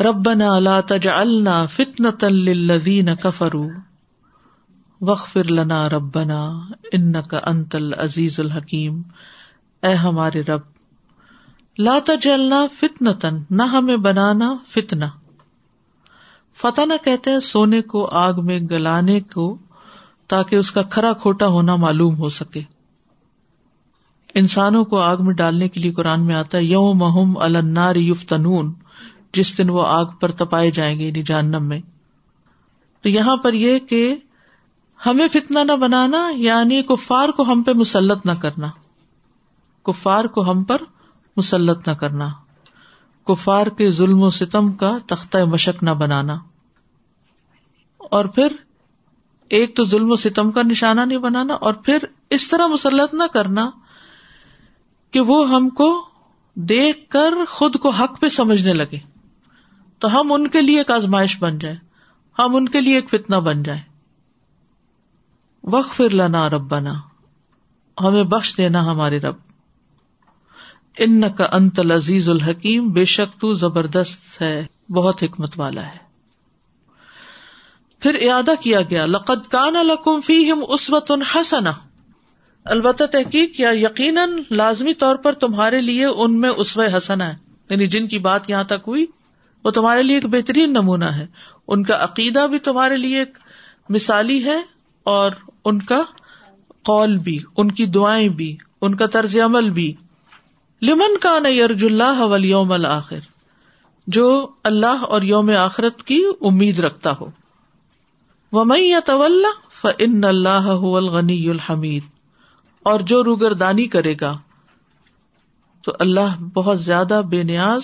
ربنا 0.00 0.58
لا 0.58 0.80
تجعلنا 0.80 1.66
فتنة 1.66 2.28
للذین 2.28 3.08
کفروا 3.22 3.70
وغفر 5.00 5.50
لنا 5.50 5.88
ربنا 5.88 6.60
انك 6.92 7.34
انت 7.46 7.74
العزیز 7.74 8.40
الحکیم۔ 8.40 9.02
اے 9.82 9.94
ہمارے 9.94 10.42
رب، 10.42 10.60
لا 11.78 11.98
تجعلنا 12.06 12.66
فتنة، 12.80 13.30
نہ 13.50 13.62
ہمیں 13.62 13.96
بنانا 13.96 14.56
فتنہ۔ 14.68 15.04
فتح 16.54 16.80
نہ 16.84 16.94
کہتے 17.04 17.30
ہیں 17.30 17.40
سونے 17.40 17.82
کو، 17.82 18.08
آگ 18.12 18.34
میں 18.42 18.60
گلانے 18.60 19.20
کو، 19.20 19.58
تاکہ 20.28 20.56
اس 20.56 20.72
کا 20.72 20.82
کھرا 20.82 21.12
کھوٹا 21.12 21.46
ہونا 21.46 21.76
معلوم 21.76 22.16
ہو 22.16 22.28
سکے۔ 22.28 22.60
انسانوں 24.34 24.84
کو 24.84 24.98
آگ 24.98 25.16
میں 25.20 25.34
ڈالنے 25.34 25.68
کے 25.68 25.80
لیے 25.80 25.92
قرآن 25.92 26.22
میں 26.22 26.34
آتا 26.34 26.58
ہے 26.58 26.64
یوم 26.64 26.98
محم 26.98 27.38
النار 27.38 27.96
یفتنون۔ 27.96 28.74
جس 29.36 29.58
دن 29.58 29.70
وہ 29.70 29.86
آگ 29.86 30.06
پر 30.20 30.30
تپائے 30.30 30.70
جائیں 30.70 30.98
گے 30.98 31.04
یعنی 31.04 31.22
جہنم 31.22 31.64
میں۔ 31.64 31.80
تو 33.02 33.08
یہاں 33.08 33.36
پر 33.36 33.52
یہ 33.52 33.78
کہ 33.78 34.16
ہمیں 35.06 35.28
فتنا 35.28 35.62
نہ 35.62 35.72
بنانا 35.72 36.30
یعنی 36.36 36.82
کفار 36.82 37.28
کو 37.28 37.42
ہم 37.42 37.62
پہ 37.62 37.72
مسلط 37.72 38.26
نہ 38.26 38.32
کرنا۔ 38.42 38.66
کفار 39.84 40.24
کو 40.24 40.50
ہم 40.50 40.64
پر 40.64 40.82
مسلط 41.36 41.88
نہ 41.88 41.92
کرنا۔ 41.92 42.28
کفار 43.26 43.66
کے 43.66 43.90
ظلم 43.90 44.22
و 44.22 44.30
ستم 44.30 44.72
کا 44.72 44.98
تختہ 45.06 45.44
مشق 45.44 45.82
نہ 45.82 45.90
بنانا۔ 45.90 46.36
اور 47.98 48.24
پھر 48.24 48.48
ایک 49.48 49.76
تو 49.76 49.84
ظلم 49.84 50.10
و 50.10 50.16
ستم 50.16 50.50
کا 50.50 50.62
نشانہ 50.62 51.00
نہیں 51.00 51.18
بنانا، 51.18 51.54
اور 51.54 51.72
پھر 51.72 51.98
اس 52.30 52.48
طرح 52.48 52.66
مسلط 52.66 53.14
نہ 53.14 53.24
کرنا 53.32 53.70
کہ 55.10 55.20
وہ 55.20 55.48
ہم 55.48 55.68
کو 55.68 56.08
دیکھ 56.54 57.10
کر 57.10 57.34
خود 57.50 57.76
کو 57.76 57.90
حق 57.90 58.20
پہ 58.20 58.28
سمجھنے 58.28 58.72
لگے۔ 58.72 59.15
تو 59.98 60.20
ہم 60.20 60.32
ان 60.32 60.48
کے 60.48 60.62
لیے 60.62 60.78
ایک 60.78 60.90
آزمائش 60.90 61.38
بن 61.38 61.58
جائے 61.58 61.76
ہم 62.38 62.56
ان 62.56 62.68
کے 62.68 62.80
لیے 62.80 62.94
ایک 62.94 63.10
فتنا 63.10 63.38
بن 63.38 63.62
جائے 63.62 63.80
وق 65.62 65.92
فر 65.92 66.14
لنا 66.14 66.50
رب 66.50 66.62
بنا 66.62 66.92
ہمیں 68.00 68.24
بخش 68.24 68.56
دینا 68.56 68.86
ہمارے 68.86 69.18
رب۔ 69.18 69.34
ان 70.98 71.32
کا 71.32 71.48
انت 71.52 71.80
لذیذ 71.80 72.28
الحکیم 72.28 72.88
بے 72.88 73.04
شک 73.04 73.40
تو 73.40 73.52
زبردست 73.52 74.42
ہے، 74.42 74.66
بہت 74.88 75.22
حکمت 75.22 75.50
والا 75.56 75.86
ہے۔ 75.86 76.06
پھر 78.00 78.14
ارادہ 78.14 78.50
کیا 78.60 78.80
گیا۔ 78.82 79.06
لقد 79.06 79.50
کان 79.50 79.74
لکم 79.74 80.20
فی 80.20 80.52
ہم 80.52 80.64
اسوت 80.68 81.12
حسنا 81.34 81.72
البتہ 82.64 83.04
تحقیق 83.04 83.60
یا 83.60 83.70
یقیناً 83.72 84.30
لازمی 84.50 84.94
طور 84.94 85.16
پر 85.16 85.32
تمہارے 85.32 85.80
لیے 85.80 86.06
ان 86.06 86.40
میں 86.40 86.50
اسو 86.50 86.82
حسن 86.96 87.20
ہے۔ 87.20 87.36
یعنی 87.70 87.86
جن 87.86 88.08
کی 88.08 88.18
بات 88.18 88.50
یہاں 88.50 88.64
تک 88.64 88.84
ہوئی 88.86 89.06
وہ 89.66 89.70
تمہارے 89.70 90.02
لیے 90.02 90.16
ایک 90.16 90.26
بہترین 90.26 90.70
نمونہ 90.70 91.04
ہے۔ 91.04 91.26
ان 91.68 91.82
کا 91.82 92.04
عقیدہ 92.04 92.46
بھی 92.50 92.58
تمہارے 92.58 92.96
لیے 92.96 93.18
ایک 93.18 93.38
مثالی 93.88 94.44
ہے 94.44 94.62
اور 95.04 95.30
ان 95.64 95.82
کا 95.82 96.02
قول 96.84 97.16
بھی، 97.16 97.38
ان 97.56 97.70
کی 97.70 97.86
دعائیں 97.86 98.28
بھی، 98.28 98.56
ان 98.80 98.94
کا 98.94 99.06
طرز 99.06 99.38
عمل 99.38 99.70
بھی۔ 99.70 99.94
لمن 100.82 101.18
کا 101.18 101.38
نرج 101.38 101.84
اللہ 101.84 102.20
ولیوم 102.20 102.72
الآخر 102.72 103.18
جو 104.06 104.48
اللہ 104.64 104.86
اور 104.86 105.22
یوم 105.22 105.50
آخرت 105.50 106.02
کی 106.02 106.24
امید 106.40 106.78
رکھتا 106.78 107.10
ہو۔ 107.20 107.30
وہ 108.52 108.64
میں 108.64 109.00
طول 109.04 109.44
فن 109.72 110.24
اللہ 110.24 110.68
الغنی 110.82 111.50
الحمید۔ 111.50 112.02
اور 112.82 113.00
جو 113.00 113.24
روگردانی 113.24 113.86
کرے 113.86 114.14
گا، 114.20 114.38
تو 115.82 115.92
اللہ 115.98 116.40
بہت 116.54 116.80
زیادہ 116.80 117.22
بے 117.28 117.42
نیاز 117.42 117.82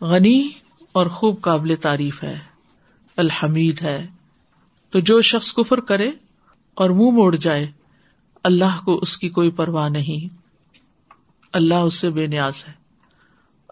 غنی 0.00 0.50
اور 0.92 1.06
خوب 1.06 1.40
قابل 1.40 1.74
تعریف 1.80 2.22
ہے، 2.22 2.38
الحمید 3.16 3.82
ہے۔ 3.82 4.06
تو 4.90 5.00
جو 5.00 5.20
شخص 5.20 5.54
کفر 5.54 5.80
کرے 5.80 6.10
اور 6.74 6.90
منہ 6.90 7.10
موڑ 7.10 7.36
جائے، 7.36 7.70
اللہ 8.44 8.84
کو 8.84 8.98
اس 8.98 9.18
کی 9.18 9.28
کوئی 9.28 9.50
پرواہ 9.50 9.88
نہیں۔ 9.88 10.34
اللہ 11.52 11.74
اس 11.74 11.94
سے 11.94 12.10
بے 12.10 12.26
نیاز 12.26 12.64
ہے۔ 12.68 12.72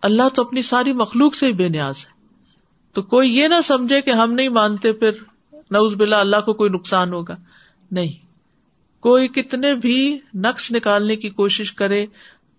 اللہ 0.02 0.28
تو 0.28 0.42
اپنی 0.42 0.62
ساری 0.62 0.92
مخلوق 0.92 1.34
سے 1.34 1.46
ہی 1.46 1.52
بے 1.52 1.68
نیاز 1.68 1.94
ہے۔ 1.98 2.26
تو 2.92 3.02
کوئی 3.02 3.36
یہ 3.36 3.48
نہ 3.48 3.60
سمجھے 3.64 4.00
کہ 4.00 4.10
ہم 4.10 4.32
نہیں 4.32 4.48
مانتے، 4.48 4.92
پھر 4.92 5.10
نوز 5.52 5.94
بلا 5.94 6.20
اللہ 6.20 6.40
کو 6.46 6.52
کوئی 6.52 6.70
نقصان 6.70 7.12
ہوگا۔ 7.12 7.36
نہیں۔ 7.90 8.26
کوئی 9.00 9.28
کتنے 9.28 9.74
بھی 9.74 10.18
نقص 10.34 10.72
نکالنے 10.72 11.16
کی 11.16 11.30
کوشش 11.30 11.72
کرے، 11.72 12.06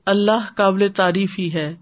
اللہ 0.05 0.53
قابل 0.55 0.87
تعریف 0.95 1.39
ہی 1.39 1.53
ہے۔ 1.53 1.75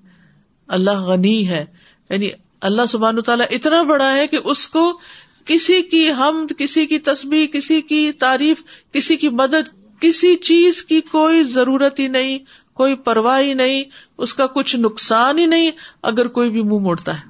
اللہ 0.67 1.01
غنی 1.01 1.47
ہے۔ 1.47 1.65
یعنی 2.09 2.29
اللہ 2.61 2.81
سبحان 2.89 3.21
تعالیٰ 3.21 3.45
اتنا 3.49 3.81
بڑا 3.81 4.15
ہے 4.15 4.27
کہ 4.27 4.37
اس 4.43 4.67
کو 4.67 4.99
کسی 5.45 5.81
کی 5.81 6.11
حمد، 6.11 6.53
کسی 6.57 6.85
کی 6.85 6.99
تصبیح 6.99 7.47
کسی 7.47 7.81
کی 7.81 8.11
تعریف، 8.11 8.63
کسی 8.91 9.17
کی 9.17 9.29
مدد، 9.29 9.99
کسی 9.99 10.35
چیز 10.35 10.83
کی 10.83 11.01
کوئی 11.01 11.43
ضرورت 11.43 11.99
ہی 11.99 12.07
نہیں، 12.07 12.39
کوئی 12.73 12.95
پرواہ 12.95 13.41
ہی 13.41 13.53
نہیں، 13.53 13.83
اس 14.17 14.33
کا 14.33 14.47
کچھ 14.47 14.75
نقصان 14.75 15.39
ہی 15.39 15.45
نہیں 15.45 15.71
اگر 16.01 16.27
کوئی 16.27 16.49
بھی 16.49 16.61
منہ 16.61 16.79
موڑتا 16.79 17.15
ہے، 17.15 17.29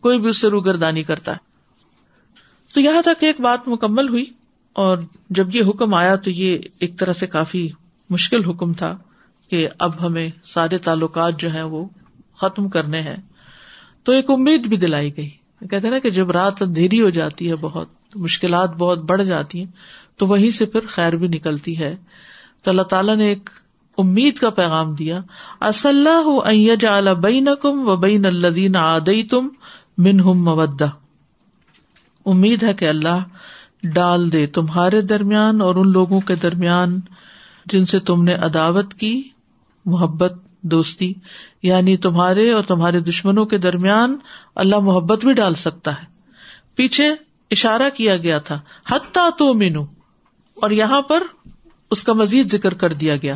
کوئی 0.00 0.20
بھی 0.20 0.28
اس 0.28 0.36
سے 0.36 0.48
روگردانی 0.48 1.02
کرتا 1.02 1.32
ہے۔ 1.32 1.50
تو 2.74 2.80
یہاں 2.80 3.02
تک 3.02 3.24
ایک 3.24 3.40
بات 3.40 3.68
مکمل 3.68 4.08
ہوئی 4.08 4.24
اور 4.72 4.98
جب 5.30 5.56
یہ 5.56 5.62
حکم 5.62 5.94
آیا 5.94 6.16
تو 6.16 6.30
یہ 6.30 6.58
ایک 6.78 6.98
طرح 6.98 7.12
سے 7.12 7.26
کافی 7.26 7.70
مشکل 8.10 8.44
حکم 8.44 8.72
تھا 8.72 8.98
کہ 9.50 9.68
اب 9.78 10.06
ہمیں 10.06 10.30
سارے 10.44 10.78
تعلقات 10.78 11.40
جو 11.40 11.50
ہیں 11.50 11.62
وہ 11.62 11.86
ختم 12.36 12.68
کرنے 12.68 13.00
ہیں۔ 13.00 13.16
تو 14.04 14.12
ایک 14.12 14.30
امید 14.30 14.66
بھی 14.66 14.76
دلائی 14.76 15.16
گئی۔ 15.16 15.30
کہتے 15.70 15.90
نا 15.90 15.98
کہ 15.98 16.10
جب 16.10 16.30
رات 16.30 16.62
اندھیری 16.62 17.00
ہو 17.00 17.10
جاتی 17.10 17.50
ہے 17.50 17.56
بہت 17.56 17.88
مشکلات 18.14 18.76
بہت 18.76 18.98
بڑھ 18.98 19.24
جاتی 19.24 19.58
ہیں، 19.58 19.66
تو 20.16 20.26
وہیں 20.26 20.50
سے 20.50 20.66
پھر 20.66 20.80
خیر 20.88 21.12
بھی 21.12 21.28
نکلتی 21.28 21.78
ہے۔ 21.78 21.96
تو 22.62 22.70
اللہ 22.70 22.82
تعالیٰ 22.82 23.16
نے 23.16 23.24
ایک 23.24 23.50
امید 23.98 24.38
کا 24.38 24.50
پیغام 24.50 24.94
دیا۔ 24.94 25.20
اصل 25.60 26.08
بین 27.20 27.48
کم 27.62 27.88
و 27.88 27.96
بین 27.96 28.26
الدین 28.26 28.76
آدئی 28.76 29.22
تم 29.22 29.48
من 29.98 30.20
ہم 30.20 30.44
مودہ 30.44 30.88
امید 32.26 32.62
ہے 32.62 32.74
کہ 32.74 32.88
اللہ 32.88 33.24
ڈال 33.82 34.32
دے 34.32 34.46
تمہارے 34.46 35.00
درمیان 35.00 35.60
اور 35.60 35.74
ان 35.74 35.92
لوگوں 35.92 36.20
کے 36.20 36.34
درمیان 36.34 37.00
جن 37.66 37.86
سے 37.86 38.00
تم 38.00 38.24
نے 38.24 38.34
عداوت 38.34 38.94
کی، 38.94 39.22
محبت 39.84 40.32
دوستی 40.62 41.14
یعنی 41.62 41.96
تمہارے 41.96 42.50
اور 42.52 42.62
تمہارے 42.62 43.00
دشمنوں 43.00 43.44
کے 43.46 43.58
درمیان 43.58 44.16
اللہ 44.54 44.78
محبت 44.78 45.24
بھی 45.24 45.32
ڈال 45.32 45.54
سکتا 45.54 45.92
ہے۔ 45.92 46.06
پیچھے 46.74 47.08
اشارہ 47.50 47.88
کیا 47.94 48.16
گیا 48.16 48.38
تھا، 48.38 48.60
حتیٰ 48.88 49.30
تو 49.38 49.54
مینو 49.54 49.84
اور 50.54 50.70
یہاں 50.70 51.02
پر 51.02 51.22
اس 51.90 52.04
کا 52.04 52.12
مزید 52.12 52.52
ذکر 52.52 52.74
کر 52.74 52.92
دیا 52.92 53.16
گیا۔ 53.16 53.34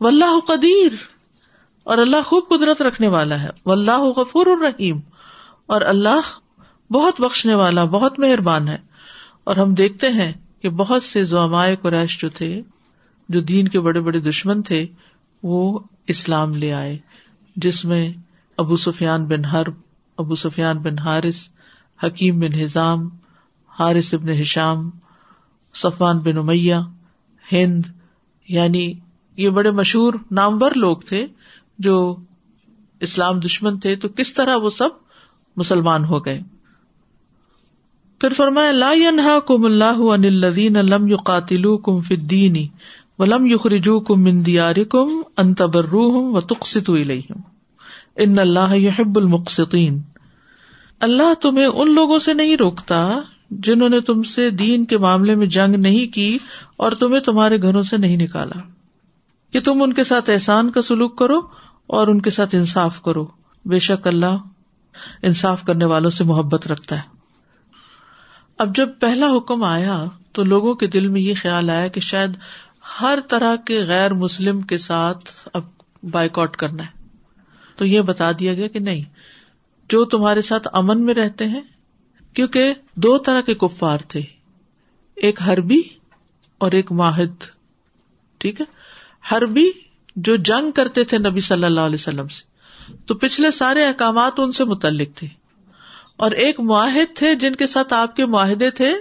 و 0.00 0.06
اللہ 0.06 0.40
قدیر، 0.46 0.92
اور 1.84 1.98
اللہ 1.98 2.16
خوب 2.26 2.44
قدرت 2.48 2.82
رکھنے 2.82 3.08
والا 3.08 3.42
ہے۔ 3.42 3.48
و 3.66 3.72
اللہ 3.72 4.00
غفور 4.00 4.46
الرحیم، 4.46 5.00
اور 5.66 5.80
اللہ 5.80 6.20
بہت 6.92 7.20
بخشنے 7.20 7.54
والا، 7.54 7.84
بہت 7.84 8.18
مہربان 8.18 8.68
ہے۔ 8.68 8.78
اور 9.44 9.56
ہم 9.56 9.74
دیکھتے 9.74 10.08
ہیں 10.08 10.32
کہ 10.62 10.68
بہت 10.68 11.02
سے 11.02 11.24
زوامائے 11.24 11.76
قریش 11.76 12.20
جو 12.20 12.28
تھے، 12.28 12.62
جو 13.28 13.40
دین 13.40 13.68
کے 13.68 13.80
بڑے 13.80 14.00
بڑے 14.00 14.20
دشمن 14.20 14.62
تھے، 14.62 14.86
وہ 15.42 15.78
اسلام 16.06 16.54
لے 16.54 16.72
آئے، 16.72 16.98
جس 17.56 17.84
میں 17.84 18.12
ابو 18.58 18.76
سفیان 18.76 19.26
بن 19.26 19.44
حرب، 19.44 19.74
ابو 20.18 20.34
سفیان 20.34 20.78
بن 20.78 20.98
حارث، 20.98 21.48
حکیم 22.04 22.40
بن 22.40 22.60
ہزام 22.60 23.08
حارث 23.78 24.14
ابن 24.14 24.28
ہشام 24.28 24.90
صفان 25.74 26.18
بن 26.18 26.38
امیہ، 26.38 26.74
ہند 27.52 27.86
یعنی 28.48 28.92
یہ 29.36 29.50
بڑے 29.50 29.70
مشہور 29.70 30.14
نامور 30.30 30.70
لوگ 30.76 30.96
تھے 30.96 31.26
جو 31.78 32.16
اسلام 33.00 33.40
دشمن 33.40 33.78
تھے، 33.78 33.96
تو 33.96 34.08
کس 34.08 34.34
طرح 34.34 34.56
وہ 34.56 34.70
سب 34.70 34.88
مسلمان 35.56 36.04
ہو 36.04 36.24
گئے؟ 36.24 36.40
پھر 38.20 38.32
فرمایا، 38.32 38.70
لا 38.70 38.92
ينہا 38.92 39.38
کم 39.46 39.64
اللہ 39.64 40.02
ان 40.12 40.24
الذین 40.24 40.72
لم 40.72 41.08
یقاتلوکم 41.08 42.00
فی 42.00 42.14
الدین 42.14 42.66
ولم 43.18 43.46
یخرجوکم 43.46 44.22
من 44.22 44.46
دیارکم 44.46 45.22
ان 45.36 45.54
تبروہم 45.54 46.34
وتقسطوا 46.34 46.98
الیہم. 46.98 47.40
ان 48.16 48.38
اللہ 48.38 48.76
یحب 48.76 49.18
المقسطین. 49.18 50.02
اللہ 51.00 51.34
تمہیں 51.34 51.66
ان 51.66 51.94
لوگوں 51.94 52.18
سے 52.18 52.34
نہیں 52.34 52.56
روکتا 52.56 53.20
جنہوں 53.50 53.88
نے 53.88 54.00
تم 54.00 54.22
سے 54.22 54.50
دین 54.50 54.84
کے 54.84 54.98
معاملے 54.98 55.34
میں 55.34 55.46
جنگ 55.46 55.74
نہیں 55.74 56.14
کی 56.14 56.38
اور 56.76 56.92
تمہیں 56.92 57.20
تمہارے 57.20 57.62
گھروں 57.62 57.82
سے 57.82 57.96
نہیں 57.96 58.16
نکالا. 58.16 58.60
کہ 59.52 59.60
تم 59.60 59.82
ان 59.82 59.92
کے 59.92 60.04
ساتھ 60.04 60.30
احسان 60.30 60.70
کا 60.70 60.82
سلوک 60.82 61.18
کرو 61.18 61.40
اور 61.86 62.08
ان 62.08 62.20
کے 62.20 62.30
ساتھ 62.30 62.54
انصاف 62.54 63.02
کرو. 63.02 63.26
بے 63.64 63.78
شک 63.78 64.06
اللہ 64.06 64.36
انصاف 65.22 65.64
کرنے 65.64 65.84
والوں 65.84 66.10
سے 66.10 66.24
محبت 66.24 66.66
رکھتا 66.66 66.96
ہے. 66.96 67.12
اب 68.58 68.76
جب 68.76 68.88
پہلا 69.00 69.26
حکم 69.36 69.64
آیا 69.64 70.04
تو 70.32 70.44
لوگوں 70.44 70.74
کے 70.74 70.86
دل 70.86 71.08
میں 71.08 71.20
یہ 71.20 71.34
خیال 71.42 71.70
آیا 71.70 71.88
کہ 71.88 72.00
شاید 72.00 72.30
ہر 73.00 73.18
طرح 73.28 73.56
کے 73.56 73.84
غیر 73.84 74.14
مسلم 74.14 74.60
کے 74.60 74.78
ساتھ 74.78 75.48
اب 75.52 75.64
بائک 76.10 76.38
آؤٹ 76.38 76.56
کرنا 76.56 76.82
ہے۔ 76.84 77.08
تو 77.76 77.86
یہ 77.86 78.00
بتا 78.00 78.32
دیا 78.32 78.54
گیا 78.54 78.68
کہ 78.68 78.78
نہیں، 78.78 79.04
جو 79.88 80.04
تمہارے 80.04 80.42
ساتھ 80.42 80.68
امن 80.72 81.04
میں 81.04 81.14
رہتے 81.14 81.46
ہیں، 81.48 81.60
کیونکہ 82.34 82.74
دو 82.94 83.18
طرح 83.18 83.40
کے 83.40 83.54
کفار 83.54 83.98
تھے، 83.98 84.20
ایک 85.16 85.40
ہربی 85.46 85.80
اور 86.58 86.72
ایک 86.72 86.92
ماہد 86.92 87.44
ٹھیک 88.38 88.60
ہے؟ 88.60 88.66
ہربی 89.30 89.70
جو 90.16 90.36
جنگ 90.36 90.70
کرتے 90.70 91.04
تھے 91.04 91.18
نبی 91.18 91.40
صلی 91.40 91.64
اللہ 91.64 91.80
علیہ 91.80 91.94
وسلم 91.94 92.28
سے۔ 92.28 92.52
تو 93.06 93.14
پچھلے 93.14 93.50
سارے 93.50 93.84
احکامات 93.84 94.32
ان 94.38 94.52
سے 94.52 94.64
متعلق 94.64 95.16
تھے۔ 95.16 95.28
اور 96.16 96.30
ایک 96.30 96.60
معاہد 96.60 97.16
تھے 97.16 97.34
جن 97.34 97.54
کے 97.54 97.66
ساتھ 97.66 97.94
آپ 97.94 98.16
کے 98.16 98.26
معاہدے 98.26 98.70
تھے 98.70 98.94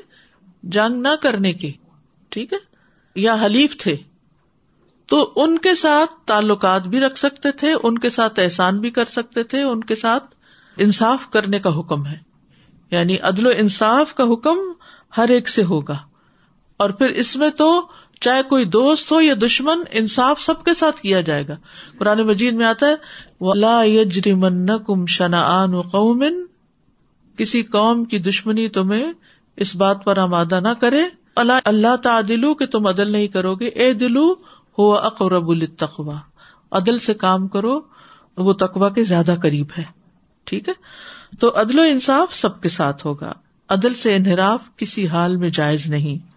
جنگ 0.64 1.02
نہ 1.02 1.16
کرنے 1.22 1.54
کے۔ 1.54 1.72
ٹھیک 2.30 2.54
ہے؟ 2.54 2.70
یا 3.16 3.36
حلیف 3.46 3.78
تھے 3.78 3.98
تو 5.06 5.34
ان 5.36 5.58
کے 5.58 5.75
ساتھ 5.75 6.13
تعلقات 6.25 6.88
بھی 6.88 7.00
رکھ 7.00 7.19
سکتے 7.19 7.52
تھے، 7.52 7.74
ان 7.84 7.98
کے 7.98 8.10
ساتھ 8.10 8.40
احسان 8.40 8.80
بھی 8.80 8.92
کر 8.92 9.06
سکتے 9.06 9.44
تھے، 9.44 9.62
ان 9.62 9.84
کے 9.84 9.96
ساتھ 9.96 10.24
انصاف 10.78 11.30
کرنے 11.30 11.60
کا 11.60 11.80
حکم 11.80 12.08
ہے۔ 12.08 12.18
یعنی 12.92 13.18
عدل 13.18 13.48
و 13.48 13.50
انصاف 13.58 14.16
کا 14.16 14.24
حکم 14.24 14.58
ہر 15.18 15.30
ایک 15.30 15.50
سے 15.50 15.63
ہوگا۔ 15.63 15.98
اور 16.78 16.90
پھر 16.90 17.10
اس 17.10 17.36
میں 17.36 17.50
تو 17.50 17.88
چاہے 18.19 18.44
کوئی 18.44 18.66
دوست 18.66 19.12
ہو 19.12 19.22
یا 19.22 19.34
دشمن، 19.42 19.78
انصاف 19.92 20.42
سب 20.42 20.64
کے 20.64 20.74
ساتھ 20.74 21.02
کیا 21.02 21.22
جائے 21.22 21.48
گا۔ 21.48 21.56
قرآن 21.98 22.22
مجید 22.22 22.54
میں 22.54 22.66
آتا 22.66 22.88
ہے 22.88 24.34
من 24.34 24.84
کم 24.86 25.06
شنا 25.06 25.66
و 25.69 25.81
قومن 25.81 26.46
کسی 27.38 27.64
قوم 27.64 28.06
کی 28.06 28.19
دشمنی 28.19 28.68
تمہیں 28.68 29.14
اس 29.56 29.75
بات 29.75 30.06
پر 30.06 30.18
آمادہ 30.18 30.60
نہ 30.60 30.74
کرے۔ 30.81 31.02
اللہ 31.36 31.54
اللہ 31.66 31.95
تعدلو 31.95 32.56
کہ 32.56 32.66
تم 32.66 32.88
عدل 32.88 33.12
نہیں 33.12 33.28
کرو 33.28 33.56
گے۔ 33.56 33.68
اے 33.68 33.94
دلو 33.94 34.36
ہو 34.80 34.95
اقرب 34.95 35.50
التقوا 35.50 36.19
عدل 36.72 37.00
سے 37.00 37.13
کام 37.13 37.48
کرو، 37.48 37.81
وہ 38.38 38.54
تقوا 38.54 38.89
کے 38.89 39.04
زیادہ 39.04 39.36
قریب 39.42 39.68
ہے۔ 39.78 39.83
ٹھیک 40.44 40.69
ہے؟ 40.69 40.74
تو 41.39 41.60
عدل 41.62 41.80
و 41.80 41.81
انصاف 41.81 42.33
سب 42.33 42.62
کے 42.62 42.69
ساتھ 42.69 43.06
ہوگا۔ 43.06 43.33
عدل 43.69 43.94
سے 43.94 44.16
انحراف 44.16 44.75
کسی 44.78 45.07
حال 45.07 45.36
میں 45.36 45.50
جائز 45.50 45.88
نہیں۔ 45.88 46.31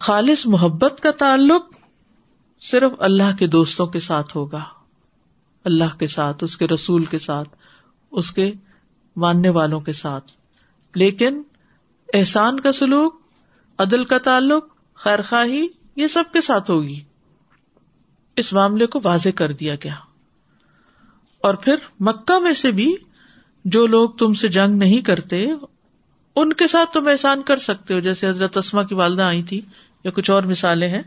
خالص 0.00 0.46
محبت 0.46 1.00
کا 1.02 1.10
تعلق 1.10 1.76
صرف 2.60 2.92
اللہ 2.98 3.36
کے 3.38 3.46
دوستوں 3.46 3.86
کے 3.86 4.00
ساتھ 4.00 4.36
ہوگا۔ 4.36 4.62
اللہ 5.64 5.98
کے 5.98 6.06
ساتھ، 6.06 6.44
اس 6.44 6.56
کے 6.56 6.68
رسول 6.68 7.04
کے 7.04 7.18
ساتھ، 7.18 7.48
اس 8.10 8.30
کے 8.30 8.52
ماننے 9.16 9.48
والوں 9.48 9.80
کے 9.80 9.92
ساتھ۔ 9.92 10.32
لیکن 10.94 11.42
احسان 12.14 12.60
کا 12.60 12.72
سلوک 12.72 13.23
عدل 13.78 14.04
کا 14.04 14.18
تعلق 14.18 14.66
خیر 14.94 15.22
خواہی 15.22 15.66
یہ 15.96 16.06
سب 16.06 16.24
کے 16.32 16.40
ساتھ 16.40 16.70
ہوگی۔ 16.70 17.00
اس 18.36 18.52
معاملے 18.52 18.86
کو 18.86 19.00
واضح 19.04 19.28
کر 19.36 19.52
دیا 19.52 19.74
گیا۔ 19.74 19.94
اور 21.42 21.54
پھر 21.54 21.76
مکہ 22.00 22.38
میں 22.38 22.52
سے 22.52 22.70
بھی 22.70 22.96
جو 23.64 23.86
لوگ 23.86 24.10
تم 24.10 24.34
سے 24.34 24.48
جنگ 24.48 24.76
نہیں 24.76 25.00
کرتے، 25.00 25.46
ان 26.36 26.52
کے 26.52 26.66
ساتھ 26.66 26.92
تم 26.92 27.08
احسان 27.08 27.42
کر 27.42 27.56
سکتے 27.56 27.94
ہو۔ 27.94 28.00
جیسے 28.00 28.28
حضرت 28.28 28.56
اسما 28.56 28.82
کی 28.82 28.94
والدہ 28.94 29.22
آئی 29.22 29.42
تھی، 29.42 29.60
یا 30.04 30.10
کچھ 30.10 30.30
اور 30.30 30.42
مثالیں 30.42 30.88
ہیں۔ 30.88 31.02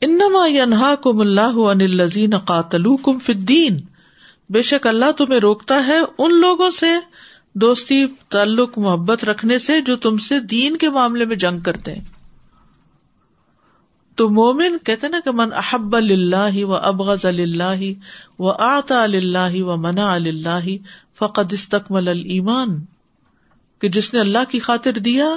انما 0.00 0.46
ینہا 0.46 0.94
کم 0.94 1.20
اللہ 1.20 1.40
الزین 1.40 2.38
قاتل 2.38 2.96
کم 2.96 3.18
فدین 3.18 3.76
بے 4.50 4.62
شک 4.62 4.86
اللہ 4.86 5.12
تمہیں 5.12 5.40
روکتا 5.40 5.86
ہے 5.86 5.98
ان 6.18 6.40
لوگوں 6.40 6.70
سے 6.70 6.86
دوستی، 7.54 8.06
تعلق، 8.06 8.78
محبت 8.78 9.24
رکھنے 9.24 9.58
سے 9.58 9.80
جو 9.80 9.96
تم 9.96 10.18
سے 10.18 10.40
دین 10.40 10.76
کے 10.76 10.90
معاملے 10.90 11.24
میں 11.24 11.36
جنگ 11.36 11.60
کرتے 11.60 11.94
ہیں۔ 11.94 12.04
تو 14.14 14.28
مومن 14.28 14.78
کہتے 14.78 15.08
نا 15.08 15.20
کہ 15.24 15.30
من 15.30 15.52
احب 15.52 15.96
اللہ 15.96 16.64
و 16.64 16.74
ابغض 16.74 17.24
اللہ 17.24 17.82
و 18.38 18.50
آتا 18.50 19.02
اللہ 19.02 19.62
و 19.62 19.76
منا 19.76 20.14
اللہ 20.14 20.66
فقد 21.18 21.52
استقمل 21.52 22.08
المان 22.08 22.84
کہ 23.78 23.88
جس 23.88 24.14
نے 24.14 24.20
اللہ 24.20 24.50
کی 24.50 24.58
خاطر 24.58 24.92
دیا، 24.92 25.28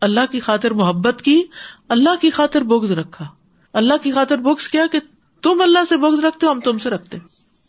اللہ 0.00 0.20
کی 0.30 0.40
خاطر 0.40 0.70
محبت 0.70 1.22
کی، 1.22 1.42
اللہ 1.88 2.10
کی 2.20 2.30
خاطر 2.30 2.60
بغض 2.60 2.92
رکھا۔ 2.92 3.24
اللہ 3.72 3.94
کی 4.02 4.12
خاطر 4.12 4.38
بغض 4.38 4.68
کیا 4.68 4.86
کہ 4.92 4.98
تم 5.42 5.60
اللہ 5.60 5.78
سے 5.88 5.96
بغض 5.96 6.24
رکھتے 6.24 6.46
ہو، 6.46 6.52
ہم 6.52 6.60
تم 6.60 6.78
سے 6.78 6.90
رکھتے۔ 6.90 7.18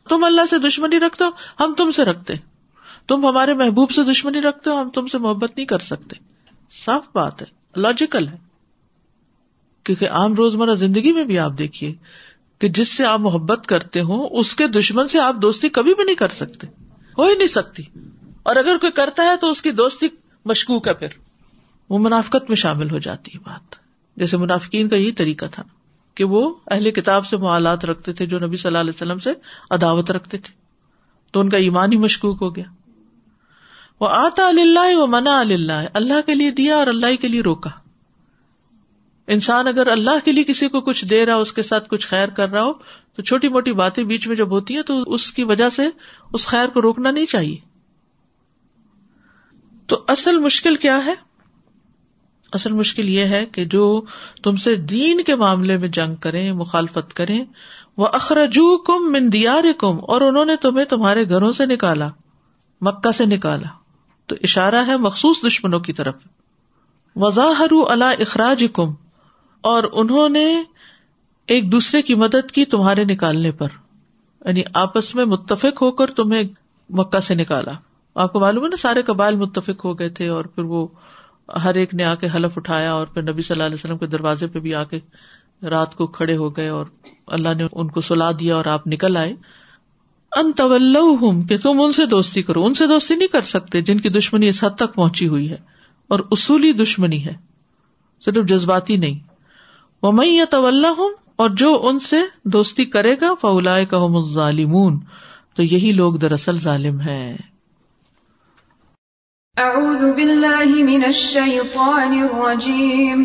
تم 0.10 0.24
اللہ 0.24 0.42
سے 0.50 0.58
دشمنی 0.58 1.00
رکھتے 1.00 1.24
ہو، 1.24 1.30
ہم 1.60 1.74
تم 1.78 1.92
سے 1.92 2.04
رکھتے۔ 2.04 2.34
تم 3.08 3.26
ہمارے 3.26 3.54
محبوب 3.54 3.92
سے 3.92 4.04
دشمنی 4.04 4.42
رکھتے 4.42 4.70
ہو، 4.70 4.82
ہم 4.82 4.90
تم 4.90 5.08
سے 5.08 5.18
محبت 5.18 5.52
نہیں 5.58 5.66
کر 5.66 5.80
سکتے۔ 5.80 6.16
صاف 6.86 7.08
بات 7.14 7.42
ہے 7.42 7.48
لاجیکل 7.76 8.28
ہے۔ 8.28 8.38
کیونکہ 9.84 10.10
عام 10.10 10.34
روزمرہ 10.34 10.74
زندگی 10.74 11.12
میں 11.12 11.26
بھی 11.26 11.40
آپ 11.40 11.52
دیکھیے 11.58 11.96
کہ 12.60 12.70
جس 12.70 12.98
سے 12.98 13.06
آپ 13.06 13.20
محبت 13.20 13.68
کرتے 13.68 14.02
ہو 14.02 14.40
اس 14.40 14.56
کے 14.56 14.68
دشمن 14.68 15.08
سے 15.08 15.22
آپ 15.22 15.36
دوستی 15.42 15.70
کبھی 15.70 15.94
بھی 15.94 16.04
نہیں 16.04 16.16
کر 16.16 16.30
سکتے۔ 16.30 16.68
ہو 17.18 17.28
ہی 17.28 17.36
نہیں 17.36 17.48
سکتی۔ 17.48 17.84
اور 18.44 18.56
اگر 18.56 18.78
کوئی 18.78 18.92
کرتا 18.92 19.24
ہے 19.24 19.38
تو 19.38 19.50
اس 19.50 19.62
کی 19.62 19.72
دوستی 19.72 20.08
مشکوک 20.46 20.88
ہے 20.88 20.94
پھر۔ 20.94 21.08
وہ 21.90 22.00
منافقت 22.00 22.50
میں 22.50 22.56
شامل 22.56 22.92
ہو 22.92 22.98
جاتی 22.98 23.32
ہے 23.36 23.40
بات۔ 23.40 23.76
جیسے 24.18 24.38
منافقین 24.38 24.90
کا 24.90 24.96
یہی 24.96 25.12
طریقہ 25.12 25.46
تھا 25.52 25.64
کہ 26.16 26.24
وہ 26.24 26.56
اہل 26.68 26.92
کتاب 26.92 27.28
سے 27.28 27.38
موالات 27.38 27.86
رکھتے 27.86 28.14
تھے 28.14 28.26
جو 28.26 28.40
نبی 28.40 28.58
صلی 28.58 28.68
اللہ 28.68 28.78
علیہ 28.78 28.92
وسلم 28.96 29.20
سے 29.20 29.34
عداوت 29.72 30.12
رکھتے 30.12 30.38
تھے۔ 30.38 30.54
تو 31.32 31.40
ان 31.40 31.50
کا 31.50 31.58
ایمان 31.58 31.92
ہی 31.92 31.98
مشکوک 31.98 32.38
ہو 32.42 32.56
گیا۔ 32.56 32.64
وہ 34.00 34.08
آتا 34.10 34.48
اللہ 34.48 34.96
وہ 34.96 35.08
منا 35.08 35.40
اللہ 35.40 35.86
اللہ 35.94 36.22
کے 36.26 36.36
لیے 36.36 36.52
دیا 36.52 36.76
اور 36.76 36.88
اللہ 36.88 37.16
کے 37.22 37.28
لیے 37.28 37.42
روکا۔ 37.42 37.70
انسان 39.28 39.68
اگر 39.68 39.88
اللہ 39.88 40.26
کے 40.26 40.32
لیے 40.32 40.44
کسی 40.44 40.68
کو 40.68 40.82
کچھ 40.82 41.06
دے 41.06 41.26
رہا، 41.26 41.36
اس 41.36 41.54
کے 41.54 41.64
ساتھ 41.64 41.90
کچھ 41.90 42.08
خیر 42.08 42.30
کر 42.30 42.50
رہا 42.50 42.64
ہو، 42.64 42.74
تو 43.16 43.22
چھوٹی 43.22 43.48
موٹی 43.48 43.74
باتیں 43.74 44.04
بیچ 44.04 44.28
میں 44.28 44.36
جب 44.36 44.52
ہوتی 44.52 44.76
ہیں، 44.76 44.82
تو 44.82 45.04
اس 45.08 45.32
کی 45.32 45.44
وجہ 45.44 45.70
سے 45.70 45.84
اس 46.34 46.48
خیر 46.48 46.68
کو 46.68 46.82
روکنا 46.82 47.12
نہیں 47.12 47.26
چاہیے۔ 47.26 47.58
تو 49.88 50.04
اصل 50.08 50.38
مشکل 50.38 50.76
کیا 50.76 51.06
ہے؟ 51.06 51.14
اصل 52.54 52.72
مشکل 52.72 53.10
یہ 53.10 53.26
ہے 53.26 53.46
کہ 53.46 53.66
جو 53.66 54.06
تم 54.44 54.56
سے 54.56 54.76
دین 54.76 55.24
کے 55.24 55.36
معاملے 55.36 55.78
میں 55.78 55.88
جنگ 55.88 56.16
کریں، 56.16 56.52
مخالفت 56.52 57.14
کریں، 57.14 57.46
وہ 57.98 58.08
اخرجو 58.14 58.78
کم 58.78 59.12
مندیار 59.12 59.64
کم 59.78 59.98
اور 60.08 60.22
انہوں 60.22 60.46
نے 60.46 60.56
تمہیں 60.56 60.86
تمہارے 60.86 61.30
گھروں 61.30 61.52
سے 61.52 61.66
نکالا، 61.66 62.10
مکہ 62.82 63.12
سے 63.12 63.26
نکالا۔ 63.26 63.87
تو 64.28 64.36
اشارہ 64.44 64.88
ہے 64.88 64.98
مخصوص 64.98 65.44
دشمنوں 65.48 65.80
کی 65.80 65.94
طرف۔ 65.94 66.16
وضاحر 67.16 67.90
اللہ 67.90 68.14
اخراج 68.20 68.66
کم 68.74 68.94
اور 69.62 69.84
انہوں 69.92 70.30
نے 70.30 70.64
ایک 71.48 71.72
دوسرے 71.72 72.02
کی 72.02 72.16
مدد 72.16 72.52
کی 72.52 72.66
تمہارے 72.66 73.04
نکالنے 73.04 73.52
پر۔ 73.52 73.68
یعنی 74.46 74.62
آپس 74.74 75.16
میں 75.16 75.26
متفق 75.26 75.82
ہو 75.82 75.92
کر 75.92 76.08
تمہیں 76.08 76.44
مکہ 76.90 77.20
سے 77.20 77.36
نکالا۔ 77.36 77.72
آپ 78.16 78.34
کو 78.34 78.40
معلوم 78.40 78.64
ہے 78.64 78.70
نا 78.70 78.76
سارے 78.76 79.02
قبائل 79.02 79.36
متفق 79.36 79.86
ہو 79.86 80.00
گئے 80.00 80.10
تھے 80.10 80.28
اور 80.28 80.46
پھر 80.46 80.64
وہ 80.64 80.88
ہر 81.64 81.76
ایک 81.76 81.94
نے 81.94 82.04
آ 82.04 82.16
کے 82.16 82.28
حلف 82.36 82.58
اٹھایا 82.58 82.94
اور 82.94 83.08
پھر 83.08 83.22
نبی 83.22 83.42
صلی 83.42 83.56
اللہ 83.56 83.64
علیہ 83.64 83.76
وسلم 83.76 83.98
کے 83.98 84.06
دروازے 84.06 84.48
پہ 84.48 84.60
بھی 84.60 84.76
آ 84.76 84.84
کے 84.84 85.00
رات 85.68 85.96
کو 85.96 86.08
کھڑے 86.08 86.38
ہو 86.38 86.58
گئے 86.58 86.68
اور 86.68 86.86
اللہ 87.28 87.54
نے 87.54 87.68
ان 87.72 87.88
کو 87.88 88.02
سلا 88.02 88.32
دیا 88.40 88.56
اور 88.56 88.66
آپ 88.66 88.88
نکل 88.88 89.18
آئے۔ 89.18 89.34
ان 90.40 90.52
طول 90.52 90.98
کہ 91.48 91.58
تم 91.58 91.82
ان 91.82 91.92
سے 91.92 92.06
دوستی 92.06 92.44
کرو۔ 92.44 92.66
ان 92.66 92.74
سے 92.74 92.88
دوستی 92.88 93.16
نہیں 93.16 93.28
کر 93.28 93.42
سکتے 93.42 93.82
جن 93.82 94.00
کی 94.00 94.10
دشمنی 94.10 94.48
اس 94.48 94.64
حد 94.64 94.70
تک 94.70 94.96
پہنچی 94.96 95.28
ہوئی 95.28 95.50
ہے۔ 95.50 95.58
اور 96.08 96.20
اصولی 96.32 96.74
دشمنی 96.74 97.26
ہے۔ 97.26 97.34
صرف 98.26 98.46
جذباتی 98.46 98.98
نہیں۔ 98.98 99.20
وہ 100.04 100.12
میں 100.12 100.28
یا 100.28 100.46
طول 100.50 100.86
ہوں 100.86 101.10
اور 101.36 101.50
جو 101.50 101.80
ان 101.84 102.00
سے 102.00 102.18
دوستی 102.44 102.86
کرے 102.86 103.16
گا 103.22 103.34
فولا 103.42 103.84
کا 103.84 103.98
ظالمون 104.34 105.00
تو 105.56 105.64
یہی 105.64 105.92
لوگ 105.92 106.14
دراصل 106.14 106.60
ظالم 106.60 107.02
ہے 107.02 107.36
اعوذ 109.58 110.04
باللہ 110.16 110.66
من 110.66 111.04
الشیطان 111.06 112.20
الرجیم۔ 112.24 113.24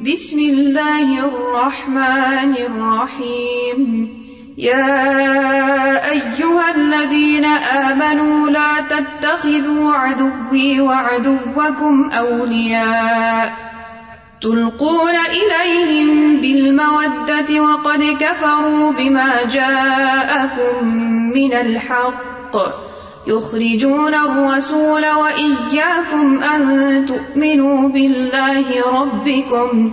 بسم 0.00 0.36
اللہ 0.36 1.20
الرحمن 1.20 2.52
الرحیم۔ 2.58 4.19
يا 4.60 6.10
أيها 6.10 6.74
الذين 6.74 7.44
آمنوا 7.44 8.50
لا 8.50 8.72
تتخذوا 8.90 9.92
عدوي 9.94 10.80
وعدوكم 10.80 12.10
أولياء 12.10 13.52
تلقون 14.42 15.14
إليهم 15.16 16.40
بالمودة 16.40 17.60
وقد 17.60 18.16
كفروا 18.20 18.92
بما 18.92 19.42
جاءكم 19.44 20.86
من 21.34 21.52
الحق 21.52 22.56
يخرجون 23.26 24.14
الرسول 24.14 25.06
وإياكم 25.06 26.42
أن 26.42 27.06
تؤمنوا 27.06 27.88
بالله 27.88 28.64
ربكم 28.92 29.92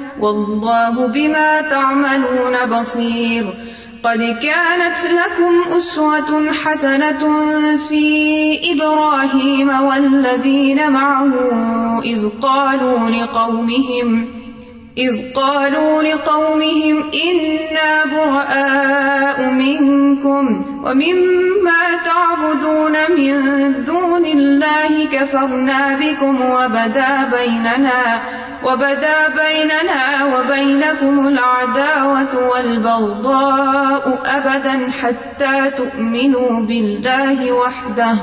والله 0.19 1.07
بما 1.07 1.61
تعملون 1.61 2.79
بصير. 2.79 3.45
قد 4.03 4.17
كانت 4.17 4.97
لكم 4.97 5.77
أسوة 5.77 6.51
حسنة 6.51 7.45
في 7.77 8.73
إبراهيم 8.73 9.69
والذين 9.69 10.91
معه 10.91 11.31
إذ 12.03 12.29
قالوا 12.41 13.09
لقومهم 13.09 14.40
إذ 15.01 15.33
قالوا 15.33 16.03
لقومهم 16.03 17.11
إنا 17.27 18.05
براء 18.05 19.49
منكم 19.49 20.65
ومما 20.85 21.81
تعبدون 22.05 22.95
من 23.17 23.35
دون 23.83 24.25
الله 24.25 25.05
كفرنا 25.11 25.97
بكم 26.01 26.41
وبدا 26.41 27.29
بيننا 27.37 28.21
وبدا 28.63 29.17
بيننا 29.27 30.25
وبينكم 30.35 31.27
العداوة 31.27 32.49
والبغضاء 32.49 34.19
أبدا 34.25 34.91
حتى 35.01 35.71
تؤمنوا 35.77 36.59
بالله 36.59 37.51
وحده 37.51 38.15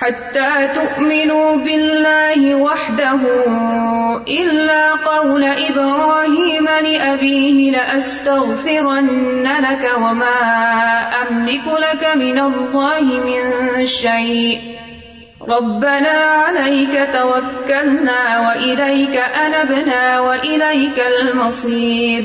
حتى 0.00 0.68
تؤمنوا 0.74 1.56
بالله 1.56 2.54
وحده 2.54 3.20
إلا 4.28 4.90
قول 4.94 5.44
إبراهيم 5.44 6.64
لأبيه 6.64 7.70
لأستغفرن 7.70 9.48
لك 9.70 9.90
وما 9.96 10.40
أملك 11.28 11.60
لك 11.66 12.16
من 12.16 12.38
الله 12.38 13.00
من 13.00 13.86
شيء. 13.86 14.60
ربنا 15.48 16.10
عليك 16.10 17.08
توكلنا 17.12 18.48
وإليك 18.48 19.16
أنبنا 19.16 20.20
وإليك 20.20 21.04
المصير. 21.20 22.24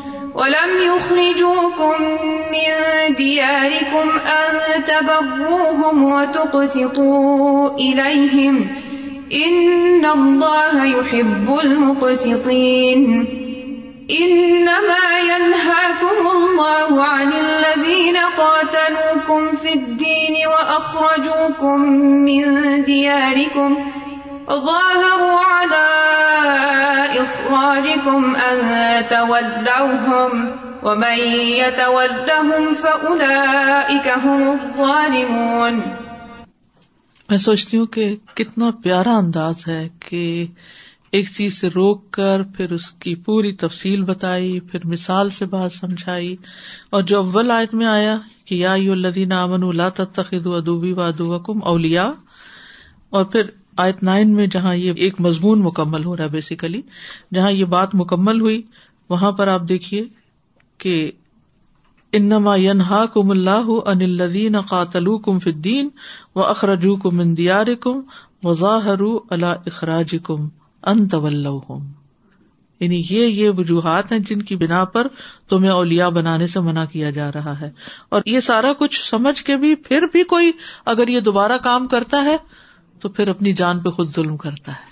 ولم 0.35 0.81
يخرجوكم 0.81 2.01
من 2.51 2.71
دياركم 3.15 4.09
أن 4.19 4.83
تبروهم 4.83 6.03
وتقسطوا 6.11 7.69
إليهم 7.77 8.67
إن 9.33 10.05
الله 10.05 10.85
يحب 10.85 11.59
المقسطين 11.63 13.25
إنما 14.21 15.19
ينهاكم 15.19 16.27
الله 16.37 17.03
عن 17.03 17.31
الذين 17.33 18.17
قاتلوكم 18.17 19.57
في 19.57 19.73
الدين 19.73 20.47
وأخرجوكم 20.47 21.81
من 22.01 22.45
دياركم 22.85 23.91
ظاهروا 24.51 25.39
على 25.45 25.87
إخراجكم 27.23 28.35
أن 28.35 28.59
تولوهم 29.09 30.49
ومن 30.83 31.17
يتولهم 31.55 32.73
فأولئك 32.73 34.07
هم 34.25 34.49
الظالمون 34.49 35.81
میں 37.29 37.37
سوچتی 37.37 37.77
ہوں 37.77 37.85
کہ 37.85 38.15
کتنا 38.33 38.71
پیارا 38.83 39.11
انداز 39.11 39.67
ہے 39.67 39.89
کہ 39.99 40.47
ایک 41.11 41.25
چیز 41.35 41.59
سے 41.61 41.67
روک 41.67 42.11
کر 42.11 42.41
پھر 42.57 42.71
اس 42.71 42.91
کی 42.91 43.15
پوری 43.15 43.51
تفصیل 43.51 44.03
بتائی، 44.03 44.59
پھر 44.59 44.79
مثال 44.83 45.29
سے 45.29 45.45
بات 45.45 45.71
سمجھائی۔ 45.71 46.35
اور 46.89 47.01
جو 47.01 47.17
اول 47.17 47.51
آیت 47.51 47.73
میں 47.73 47.85
آیا 47.85 48.17
کہ 48.45 48.55
یا 48.55 48.73
یو 48.73 48.91
الدین 48.91 49.31
امن 49.31 49.63
اللہ 49.63 49.89
تخد 49.97 50.47
ادوبی 50.47 50.93
و 50.93 51.01
ادوکم 51.01 51.63
اولیا 51.63 52.11
اور 53.09 53.25
پھر 53.25 53.41
آیت 53.77 54.03
نائن 54.03 54.31
میں 54.31 54.47
جہاں 54.47 54.75
یہ 54.75 54.93
ایک 54.97 55.21
مضمون 55.21 55.59
مکمل 55.59 56.05
ہو 56.05 56.17
رہا 56.17 56.23
ہے 56.23 56.29
بیسیکلی 56.29 56.81
جہاں 57.33 57.51
یہ 57.51 57.65
بات 57.65 57.95
مکمل 57.95 58.41
ہوئی، 58.41 58.61
وہاں 59.09 59.31
پر 59.31 59.47
آپ 59.47 59.61
دیکھیے 59.69 60.03
کہ 60.77 61.11
انما 62.13 62.55
ینہا 62.55 63.05
کم 63.05 63.31
اللہ 63.31 63.63
ان 63.85 64.01
الدین 64.01 64.61
قاتل 64.61 65.05
کم 65.25 65.39
فدین 65.39 65.89
و 66.35 66.43
اخرجو 66.43 66.95
کم 66.95 67.19
اندیار 67.19 67.65
کم 67.79 68.01
وضاحر 68.43 69.01
اللہ 69.29 69.45
اخراج 69.45 70.15
کم 70.23 70.47
ان 70.83 71.07
طول 71.07 71.47
یعنی 72.79 73.03
یہ 73.09 73.25
یہ 73.25 73.49
وجوہات 73.49 74.11
ہیں 74.11 74.19
جن 74.19 74.41
کی 74.41 74.55
بنا 74.55 74.85
پر 74.85 75.07
تمہیں 75.49 75.71
اولیا 75.71 76.09
بنانے 76.09 76.47
سے 76.47 76.59
منع 76.59 76.85
کیا 76.85 77.09
جا 77.09 77.31
رہا 77.31 77.59
ہے۔ 77.59 77.71
اور 78.09 78.21
یہ 78.25 78.39
سارا 78.39 78.73
کچھ 78.73 79.09
سمجھ 79.09 79.43
کے 79.43 79.55
بھی 79.55 79.75
پھر 79.75 80.01
بھی 80.11 80.23
کوئی 80.23 80.51
اگر 80.85 81.07
یہ 81.07 81.19
دوبارہ 81.19 81.57
کام 81.57 81.87
کرتا 81.87 82.23
ہے 82.23 82.37
تو 83.01 83.09
پھر 83.09 83.27
اپنی 83.27 83.53
جان 83.53 83.79
پہ 83.79 83.89
خود 83.89 84.15
ظلم 84.15 84.37
کرتا 84.37 84.71
ہے۔ 84.71 84.91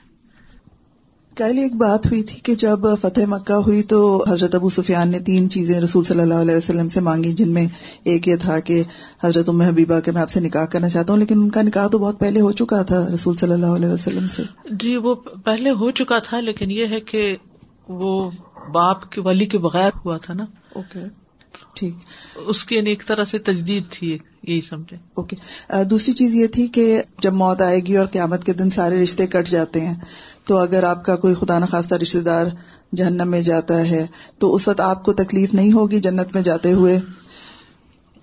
کل 1.35 1.57
ایک 1.57 1.75
بات 1.75 2.05
ہوئی 2.05 2.23
تھی 2.23 2.39
کہ 2.39 2.55
جب 2.55 2.79
فتح 3.01 3.21
مکہ 3.27 3.53
ہوئی 3.53 3.83
تو 3.83 4.23
حضرت 4.27 4.55
ابو 4.55 4.69
سفیان 4.69 5.09
نے 5.09 5.19
تین 5.19 5.49
چیزیں 5.49 5.81
رسول 5.81 6.03
صلی 6.03 6.21
اللہ 6.21 6.33
علیہ 6.33 6.55
وسلم 6.55 6.89
سے 6.89 6.99
مانگی 6.99 7.33
جن 7.33 7.49
میں 7.49 7.67
ایک 8.03 8.27
یہ 8.27 8.35
تھا 8.35 8.59
کہ 8.59 8.83
حضرت 9.23 9.49
ام 9.49 9.61
حبیبہ 9.61 9.99
کے 9.99 10.11
میں 10.11 10.21
آپ 10.21 10.29
سے 10.29 10.39
نکاح 10.39 10.65
کرنا 10.65 10.89
چاہتا 10.89 11.13
ہوں 11.13 11.19
لیکن 11.19 11.37
ان 11.37 11.49
کا 11.49 11.61
نکاح 11.61 11.87
تو 11.87 11.97
بہت 11.99 12.19
پہلے 12.19 12.41
ہو 12.41 12.51
چکا 12.51 12.81
تھا 12.81 13.07
رسول 13.13 13.35
صلی 13.35 13.53
اللہ 13.53 13.65
علیہ 13.65 13.89
وسلم 13.89 14.27
سے۔ 14.27 14.43
جی 14.71 14.95
وہ 14.95 15.15
پہلے 15.15 15.69
ہو 15.69 15.91
چکا 15.91 16.19
تھا 16.19 16.39
لیکن 16.39 16.71
یہ 16.71 16.85
ہے 16.85 16.99
کہ 16.99 17.37
وہ 17.89 18.31
باپ 18.71 19.11
کے 19.11 19.21
ولی 19.21 19.45
کے 19.45 19.57
بغیر 19.57 19.89
ہوا 20.05 20.17
تھا 20.17 20.33
نا۔ 20.33 20.45
اوکے 20.75 20.99
ٹھیک۔ 21.79 21.93
اس 22.36 22.63
کی 22.63 22.75
یعنی 22.75 22.89
ایک 22.89 23.03
طرح 23.07 23.24
سے 23.24 23.38
تجدید 23.38 23.83
تھی 23.89 24.17
یہی 24.43 24.62
سمجھے۔ 24.62 24.98
اوکے۔ 25.13 25.36
دوسری 25.83 26.13
چیز 26.13 26.36
یہ 26.36 26.48
تھی 26.48 26.67
کہ 26.67 27.01
جب 27.21 27.33
موت 27.33 27.62
آئے 27.62 27.79
گی 27.79 27.98
اور 27.98 28.07
قیامت 28.07 28.43
کے 28.43 28.53
دن 28.53 28.69
سارے 28.69 29.03
رشتے 29.03 29.27
کٹ 29.27 29.48
جاتے 29.48 29.81
ہیں 29.81 29.93
تو 30.45 30.57
اگر 30.57 30.83
آپ 30.83 31.05
کا 31.05 31.15
کوئی 31.15 31.36
خدا 31.36 31.59
نخواستہ 31.59 31.95
رشتے 31.95 32.19
دار 32.19 32.45
جہنم 32.95 33.27
میں 33.27 33.41
جاتا 33.41 33.77
ہے 33.77 34.07
تو 34.38 34.55
اس 34.55 34.67
وقت 34.67 34.79
آپ 34.79 35.03
کو 35.03 35.13
تکلیف 35.13 35.53
نہیں 35.53 35.71
ہوگی 35.71 36.00
جنت 36.00 36.33
میں 36.33 36.41
جاتے 36.41 36.74
ہوئے؟ 36.74 37.00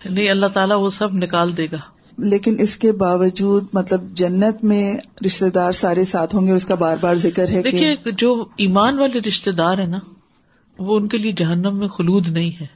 نہیں 0.05 0.31
اللہ 0.31 0.47
تعالیٰ 0.47 0.81
وہ 0.81 0.91
سب 0.91 1.15
نکال 1.15 1.57
دے 1.57 1.67
گا۔ 1.73 1.79
لیکن 2.19 2.57
اس 2.59 2.77
کے 2.77 2.93
باوجود 2.93 3.65
مطلب 3.73 4.11
جنت 4.15 4.65
میں 4.65 4.97
رشتے 5.27 5.51
دار 5.51 5.73
سارے 5.73 6.05
ساتھ 6.05 6.35
ہوں 6.35 6.47
گے 6.47 6.53
اس 6.53 6.65
کا 6.65 6.75
بار 6.75 6.97
بار 7.01 7.15
ذکر 7.15 7.49
ہے 7.49 7.63
دیکھیے 7.63 7.97
جو 8.17 8.45
ایمان 8.57 8.99
والے 8.99 9.19
رشتے 9.29 9.53
دار 9.53 9.79
ہیں 9.79 9.87
نا 9.87 9.99
وہ 10.79 10.97
ان 10.97 11.09
کے 11.09 11.19
لیے 11.19 11.33
جہنم 11.33 11.79
میں 11.79 11.89
خلود 11.89 12.29
نہیں 12.29 12.51
ہے۔ 12.61 12.76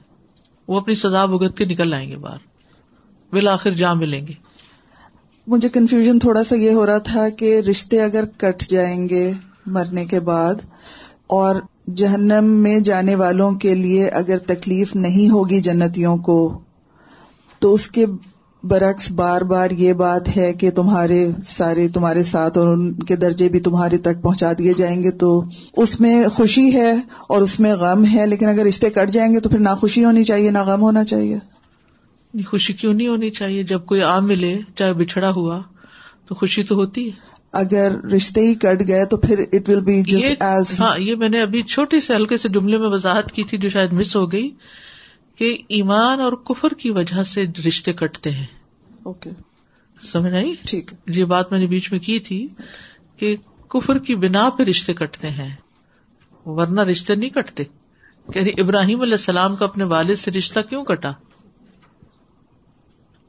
وہ 0.71 0.81
اپنی 0.81 0.95
سزا 0.95 1.27
بھگت 1.27 1.59
کے 1.59 1.65
نکل 1.65 1.95
آئیں 1.95 2.11
گے 2.11 2.17
باہر۔ 2.17 2.39
بالآخر 3.33 3.71
جا 3.71 3.95
ملیں 3.95 4.27
گے۔ 4.27 4.33
مجھے 5.47 5.69
کنفیوژن 5.69 6.19
تھوڑا 6.19 6.45
سا 6.45 6.57
یہ 6.57 6.71
ہو 6.71 6.87
رہا 6.87 6.99
تھا 6.99 7.29
کہ 7.29 7.61
رشتے 7.61 8.01
اگر 8.03 8.25
کٹ 8.37 8.71
جائیں 8.71 9.09
گے 9.09 9.33
مرنے 9.67 10.05
کے 10.05 10.21
بعد، 10.21 10.55
اور 11.27 11.57
جہنم 11.95 12.45
میں 12.45 12.81
جانے 12.81 13.15
والوں 13.15 13.53
کے 13.53 13.75
لیے 13.75 14.09
اگر 14.09 14.39
تکلیف 14.39 14.95
نہیں 14.97 15.31
ہوگی 15.31 15.61
جنتیوں 15.61 16.17
کو، 16.17 16.61
تو 17.59 17.75
اس 17.75 17.89
کے 17.89 18.07
برعکس 18.63 19.13
بار 19.13 19.41
بار 19.41 19.71
یہ 19.71 19.93
بات 19.93 20.37
ہے 20.37 20.53
کہ 20.53 20.71
تمہارے 20.71 21.31
سارے 21.57 21.89
تمہارے 21.89 22.25
ساتھ 22.25 22.59
اور 22.59 22.69
ان 22.69 22.93
کے 22.93 23.17
درجے 23.17 23.49
بھی 23.49 23.61
تمہارے 23.61 23.99
تک 23.99 24.23
پہنچا 24.23 24.53
دیے 24.59 24.73
جائیں 24.73 25.03
گے 25.03 25.11
تو 25.11 25.45
اس 25.77 26.01
میں 26.01 26.29
خوشی 26.29 26.75
ہے 26.75 26.93
اور 27.29 27.43
اس 27.43 27.61
میں 27.61 27.73
غم 27.73 28.05
ہے 28.13 28.27
لیکن 28.27 28.47
اگر 28.47 28.65
رشتے 28.65 28.91
کٹ 28.91 29.11
جائیں 29.11 29.35
گے 29.35 29.41
تو 29.41 29.49
پھر 29.49 29.59
نہ 29.59 29.75
خوشی 29.79 30.05
ہونی 30.05 30.25
چاہیے 30.25 30.51
نہ 30.51 30.63
غم 30.63 30.81
ہونا 30.81 31.05
چاہیے۔ 31.05 31.39
خوشی 32.47 32.73
کیوں 32.73 32.95
نہیں 32.95 33.09
ہونی 33.09 33.31
چاہیے؟ 33.31 33.63
جب 33.63 33.85
کوئی 33.85 34.03
آم 34.03 34.27
ملے 34.27 34.59
چاہے 34.77 34.93
بچھڑا 34.93 35.31
ہوا 35.31 35.61
تو 36.29 36.35
خوشی 36.35 36.63
تو 36.63 36.75
ہوتی 36.75 37.07
ہے۔ 37.07 37.13
اگر 37.53 37.93
رشتے 38.17 38.41
ہی 38.41 38.55
کٹ 38.55 38.89
گئے 38.89 39.05
تو 39.05 39.17
پھر 39.17 39.45
it 39.53 39.69
will 39.69 39.81
be 39.81 40.03
just 40.03 40.43
as 40.43 40.81
ہاں 40.81 40.99
یہ 40.99 41.15
میں 41.15 41.29
نے 41.29 41.41
ابھی 41.43 41.63
چھوٹے 41.63 42.01
سے 42.01 42.15
ہلکے 42.15 42.39
سے 42.39 42.49
جملے 42.49 42.79
میں 42.79 42.89
وضاحت 42.89 43.33
کی 43.33 43.43
تھی 43.43 43.59
جو 43.59 43.71
شاید 43.71 43.93
مس 43.93 44.17
ہو 44.17 44.33
گئی۔ 44.33 44.51
کہ 45.41 45.59
ایمان 45.69 46.21
اور 46.21 46.33
کفر 46.33 46.69
کی 46.69 46.91
وجہ 46.91 47.23
سے 47.23 47.45
رشتے 47.69 47.93
کٹتے 47.93 48.31
ہیں۔ 48.31 48.47
اوکے 49.03 49.31
سمجھ 50.01 50.35
آئی؟ 50.35 50.55
ٹھیک 50.67 50.91
یہ 51.07 51.25
بات 51.25 51.53
میں 51.53 51.61
نے 51.61 51.67
بیچ 51.67 51.93
میں 51.93 52.01
کی 52.01 52.19
تھی 52.19 52.49
کہ 53.17 53.37
کفر 53.69 53.99
کی 53.99 54.15
بنا 54.15 54.51
پہ 54.51 54.63
رشتے 54.63 54.95
کٹتے 54.95 55.31
ہیں 55.31 55.57
ورنہ 56.47 56.81
رشتے 56.81 57.15
نہیں 57.15 57.31
کٹتے۔ 57.31 57.65
کہ 58.33 58.61
ابراہیم 58.61 59.01
علیہ 59.01 59.13
السلام 59.13 59.57
کا 59.57 59.65
اپنے 59.65 59.85
والد 59.85 60.17
سے 60.17 60.31
رشتہ 60.31 60.61
کیوں 60.69 60.85
کٹا؟ 60.85 61.13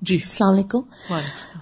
جی۔ 0.02 0.16
السلام 0.16 0.54
علیکم۔ 0.54 0.80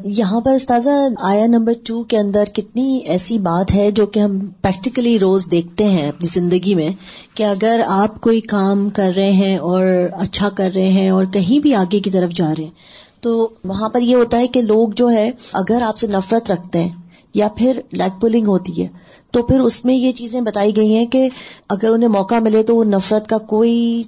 یہاں 0.06 0.42
پر 0.42 0.54
استاذہ 0.54 0.90
آیا 1.20 1.46
نمبر 1.48 1.74
ٹو 1.86 2.04
کے 2.04 2.18
اندر 2.18 2.44
کتنی 2.54 2.98
ایسی 3.06 3.38
بات 3.38 3.74
ہے 3.76 3.92
جو 3.92 4.06
کہ 4.06 4.20
ہم 4.20 4.40
پریکٹیکلی 4.62 5.20
روز 5.20 5.46
دیکھتے 5.52 5.86
ہیں 5.86 6.08
اپنی 6.10 6.28
زندگی 6.28 6.76
میں 6.76 6.90
کہ 7.34 7.44
اگر 7.44 7.82
آپ 7.88 8.22
کوئی 8.22 8.42
کام 8.42 8.90
کر 8.90 9.12
رہے 9.16 9.32
ہیں 9.32 9.58
اور 9.58 9.84
اچھا 10.14 10.50
کر 10.50 10.72
رہے 10.76 10.90
ہیں 10.90 11.10
اور 11.10 11.26
کہیں 11.26 11.60
بھی 11.60 11.76
آگے 11.76 12.00
کی 12.00 12.10
طرف 12.10 12.30
جا 12.30 12.54
رہے 12.58 12.64
ہیں 12.64 12.98
تو 13.22 13.50
وہاں 13.64 13.90
پر 13.90 14.02
یہ 14.02 14.16
ہوتا 14.16 14.40
ہے 14.40 14.48
کہ 14.48 14.62
لوگ 14.62 14.90
جو 14.90 15.12
ہے 15.12 15.32
اگر 15.54 15.82
آپ 15.82 15.98
سے 15.98 16.08
نفرت 16.08 16.52
رکھتے 16.52 16.80
ہیں 16.80 16.90
یا 17.34 17.48
پھر 17.58 17.80
لیگ 17.92 18.20
پولنگ 18.20 18.48
ہوتی 18.48 18.84
ہے 18.84 18.88
تو 19.32 19.44
پھر 19.44 19.60
اس 19.60 19.86
میں 19.86 19.96
یہ 19.96 20.12
چیزیں 20.12 20.42
بتائی 20.42 20.76
گئی 20.76 20.96
ہیں 20.96 21.06
کہ 21.06 21.30
اگر 21.70 21.90
انہیں 21.90 22.10
موقع 22.10 22.40
ملے 22.40 22.64
تو 22.64 22.76
وہ 22.76 22.84
نفرت 22.84 23.28
کا 23.28 23.38
کوئی 23.38 24.04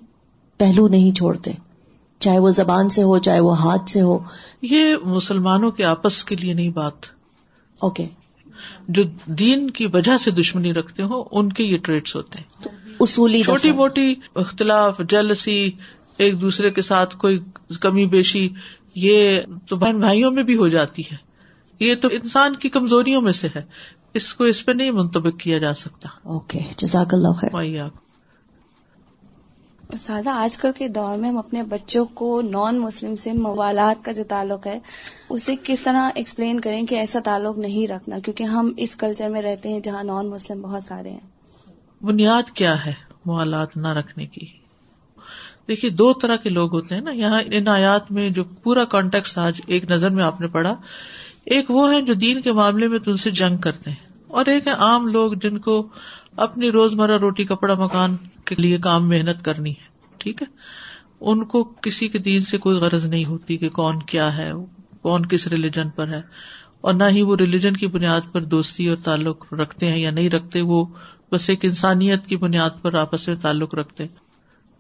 پہلو 0.58 0.88
نہیں 0.88 1.12
چھوڑتے۔ 1.12 1.52
چاہے 2.22 2.40
وہ 2.40 2.50
زبان 2.50 2.90
سے 2.90 3.04
ہو 3.04 3.18
چاہے 3.18 3.40
وہ 3.40 3.58
ہاتھ 3.60 3.90
سے 3.90 4.02
ہو۔ 4.02 4.20
یہ 4.62 4.96
مسلمانوں 5.04 5.72
کے 5.72 5.84
آپس 5.84 6.24
کے 6.24 6.36
لیے 6.36 6.54
نہیں 6.54 6.70
بات۔ 6.70 6.94
اوکے 7.80 8.08
جو 8.88 9.04
دین 9.26 9.70
کی 9.70 9.86
وجہ 9.86 10.18
سے 10.18 10.32
دشمنی 10.32 10.74
رکھتے 10.74 11.04
ہو 11.04 11.24
ان 11.32 11.54
کے 11.54 11.64
یہ 11.64 11.78
ٹریٹس 11.78 12.16
ہوتے 12.16 12.38
ہیں۔ 12.38 12.68
اصولی 13.00 13.44
چھوٹی 13.44 13.72
موٹی 13.72 14.16
اختلاف 14.36 15.02
جلسی 15.10 15.72
ایک 16.18 16.42
دوسرے 16.42 16.70
کے 16.70 16.82
ساتھ 16.82 17.18
کوئی 17.18 17.40
کمی 17.80 18.06
بیشی 18.06 18.50
یہ 18.96 19.40
تو 19.70 19.76
بہن 19.76 20.00
بھائیوں 20.00 20.32
میں 20.32 20.44
بھی 20.44 20.58
ہو 20.58 20.68
جاتی 20.68 21.02
ہے۔ 21.12 21.16
یہ 21.80 21.96
تو 21.96 22.08
انسان 22.12 22.56
کی 22.56 22.70
کمزوریوں 22.70 23.22
میں 23.22 23.32
سے 23.32 23.48
ہے۔ 23.56 23.62
اس 24.14 24.34
کو 24.34 24.44
اس 24.44 24.66
پہ 24.66 24.72
نہیں 24.72 24.92
منتبک 24.92 25.40
کیا 25.40 25.58
جا 25.58 25.74
سکتا۔ 25.74 26.10
اوکے 26.24 26.60
جزاک 26.78 27.14
اللہ 27.14 27.34
خیر۔ 27.34 27.82
آپ 29.92 29.98
سادہ، 29.98 30.30
آج 30.30 30.58
کل 30.58 30.70
کے 30.76 30.88
دور 30.88 31.18
میں 31.18 31.30
ہم 31.30 31.38
اپنے 31.38 31.64
بچوں 31.64 32.06
کو 32.06 32.42
نان 32.42 32.80
مسلم 32.80 33.16
سے 33.16 33.34
موالات 33.34 34.06
کا 34.06 34.12
جو 34.12 34.24
تعلق 34.24 34.68
ہے، 34.68 34.80
اسے 35.30 35.56
کس 35.64 35.82
طرح 35.82 36.10
ایکسپلین 36.16 36.60
کریں 36.60 36.86
کہ 36.86 36.96
ایسا 36.96 37.20
تعلق 37.24 37.60
نہیں 37.60 37.88
رکھنا؟ 37.88 38.20
کیونکہ 38.20 38.44
ہم 38.44 38.72
اس 38.78 38.96
کلچر 38.96 39.30
میں 39.30 39.42
رہتے 39.42 39.70
ہیں 39.70 39.80
جہاں 39.80 40.04
نان 40.04 40.30
مسلم 40.30 40.62
بہت 40.62 40.84
سارے 40.84 41.10
ہیں۔ 41.10 41.20
بنیاد 42.02 42.52
کیا 42.52 42.86
ہے 42.86 42.94
موالات 43.26 43.78
نہ 43.78 43.88
رکھنے 43.88 44.26
کی؟ 44.26 44.46
دیکھیے، 45.68 45.92
دو 45.92 46.14
طرح 46.14 46.36
کے 46.36 46.50
لوگ 46.50 46.74
ہوتے 46.74 46.96
ہیں 46.96 47.02
نا، 47.02 47.12
یہاں 47.12 47.42
ان 47.46 47.68
آیات 47.68 48.12
میں 48.12 48.30
جو 48.30 48.44
پورا 48.44 48.86
کانٹیکٹ 48.86 49.38
آج 49.38 49.62
ایک 49.68 49.92
نظر 49.92 50.10
میں 50.10 50.24
آپ 50.24 50.42
نے 50.42 50.48
پڑھا، 50.48 50.76
ایک 51.46 51.72
وہ 51.72 51.94
ہے 51.94 52.02
جو 52.02 52.14
دین 52.14 52.42
کے 52.42 52.52
معاملے 52.52 52.88
میں 52.88 53.00
تم 53.00 53.16
سے 53.16 53.32
جنگ 53.32 53.58
کرتے 53.58 53.90
ہیں۔ 53.92 54.12
اور 54.28 54.46
ایک 54.46 54.68
ہے 54.68 54.72
عام 54.72 55.08
لوگ 55.08 55.34
جن 55.34 55.58
کو 55.58 55.88
اپنی 56.36 56.72
روزمرہ 56.72 57.18
روٹی، 57.18 57.44
کپڑا، 57.44 57.74
مکان 57.74 58.16
کے 58.46 58.56
لیے 58.56 58.78
کام، 58.78 59.10
محنت 59.10 59.46
کرنی 59.46 59.72
ہے۔ 59.72 59.91
ٹھیک 60.22 60.42
ہے؟ 60.42 60.48
ان 61.22 61.46
کو 61.46 61.64
کسی 61.64 62.08
کے 62.08 62.18
دین 62.18 62.42
سے 62.42 62.58
کوئی 62.58 62.78
غرض 62.78 63.06
نہیں 63.06 63.26
ہوتی 63.26 63.58
کہ 63.58 63.70
کون 63.70 64.00
کیا 64.00 64.38
ہے، 64.38 64.52
کون 65.02 65.26
کس 65.26 65.48
ریلیجن 65.48 65.90
پر 65.90 66.08
ہے۔ 66.08 66.22
اور 66.82 66.94
نہ 66.94 67.04
ہی 67.10 67.22
وہ 67.22 67.36
ریلیجن 67.36 67.78
کی 67.78 67.88
بنیاد 67.88 68.22
پر 68.32 68.42
دوستی 68.42 68.88
اور 68.88 68.98
تعلق 68.98 69.54
رکھتے 69.54 69.92
ہیں 69.92 70.00
یا 70.00 70.12
نہیں 70.12 70.30
رکھتے، 70.30 70.62
وہ 70.62 70.86
بس 71.32 71.50
ایک 71.50 71.66
انسانیت 71.66 72.28
کی 72.28 72.38
بنیاد 72.38 72.70
پر 72.82 72.94
آپس 72.94 73.28
میں 73.28 73.36
تعلق 73.36 73.76
رکھتے 73.76 74.06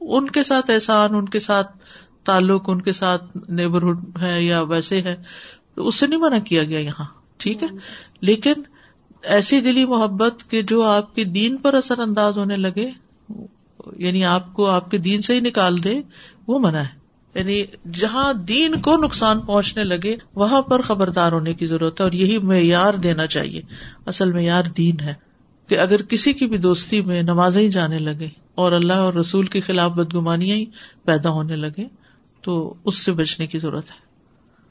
ان 0.01 0.29
کے 0.29 0.43
ساتھ 0.43 0.71
احسان، 0.71 1.15
ان 1.15 1.29
کے 1.29 1.39
ساتھ 1.39 1.77
تعلق، 2.23 2.69
ان 2.69 2.81
کے 2.81 2.91
ساتھ 2.91 3.37
نیبرہڈ 3.49 3.97
ہے 4.21 4.43
یا 4.43 4.61
ویسے 4.61 5.01
ہے، 5.01 5.15
تو 5.75 5.87
اس 5.87 5.95
سے 5.95 6.07
نہیں 6.07 6.19
منع 6.19 6.39
کیا 6.39 6.63
گیا 6.63 6.79
یہاں، 6.79 7.05
ٹھیک 7.37 7.63
ہے؟ 7.63 7.67
لیکن 8.21 8.53
ایسی 9.23 9.61
دلی 9.61 9.85
محبت 9.85 10.43
کہ 10.49 10.61
جو 10.61 10.83
آپ 10.83 11.15
کے 11.15 11.23
دین 11.23 11.57
پر 11.57 11.73
اثر 11.73 11.99
انداز 11.99 12.37
ہونے 12.37 12.55
لگے 12.55 12.91
یعنی 13.97 14.25
آپ 14.25 14.53
کو 14.53 14.69
آپ 14.69 14.91
کے 14.91 14.97
دین 14.97 15.21
سے 15.21 15.33
ہی 15.33 15.39
نکال 15.39 15.83
دے 15.83 16.01
وہ 16.47 16.59
منع 16.59 16.79
ہے۔ 16.79 17.01
یعنی 17.35 17.63
جہاں 17.93 18.33
دین 18.33 18.81
کو 18.81 18.97
نقصان 18.97 19.39
پہنچنے 19.39 19.83
لگے 19.83 20.15
وہاں 20.35 20.61
پر 20.61 20.81
خبردار 20.81 21.31
ہونے 21.31 21.53
کی 21.53 21.65
ضرورت 21.65 21.99
ہے 21.99 22.03
اور 22.03 22.11
یہی 22.11 22.37
معیار 22.37 22.93
دینا 22.93 23.27
چاہیے۔ 23.27 23.61
اصل 24.05 24.31
معیار 24.31 24.63
دین 24.63 24.99
ہے 24.99 25.13
کہ 25.67 25.79
اگر 25.79 26.01
کسی 26.01 26.33
کی 26.33 26.45
بھی 26.45 26.57
دوستی 26.57 27.01
میں 27.01 27.21
نمازیں 27.21 27.69
جانے 27.69 27.97
لگے 27.97 28.27
اور 28.55 28.71
اللہ 28.71 28.93
اور 28.93 29.13
رسول 29.13 29.45
کے 29.45 29.59
خلاف 29.59 29.91
بدگمانیاں 29.91 30.55
ہی 30.55 30.65
پیدا 31.05 31.29
ہونے 31.29 31.55
لگے 31.55 31.87
تو 32.41 32.73
اس 32.85 32.97
سے 32.97 33.11
بچنے 33.11 33.47
کی 33.47 33.59
ضرورت 33.59 33.91
ہے۔ 33.91 34.11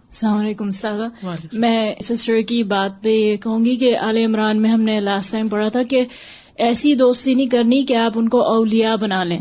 السلام 0.08 0.38
علیکم 0.38 0.70
سادہ 0.70 1.34
میں 1.52 1.94
سسٹر 2.02 2.42
کی 2.42 2.62
بات 2.62 3.02
پہ 3.02 3.08
یہ 3.08 3.36
کہوں 3.36 3.64
گی 3.64 3.76
کہ 3.76 3.98
عال 3.98 4.16
عمران 4.16 4.62
میں 4.62 4.70
ہم 4.70 4.80
نے 4.80 5.00
لاسٹ 5.00 5.32
ٹائم 5.32 5.48
پڑھا 5.48 5.68
تھا 5.68 5.82
کہ 5.82 6.04
ایسی 6.60 6.94
دوستی 6.94 7.34
نہیں 7.34 7.46
کرنی 7.46 7.82
کہ 7.82 7.96
آپ 7.96 8.12
ان 8.14 8.28
کو 8.28 8.42
اولیا 8.42 8.96
بنا 8.96 9.24
لیں۔ 9.24 9.38